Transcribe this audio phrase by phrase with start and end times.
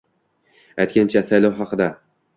[0.85, 1.95] Aytgancha, saylov haqida